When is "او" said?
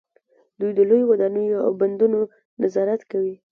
1.65-1.71